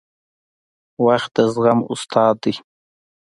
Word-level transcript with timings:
•وخت 1.05 1.31
د 1.35 1.39
زغم 1.53 1.79
استاد 1.93 2.35
دی. 2.43 2.53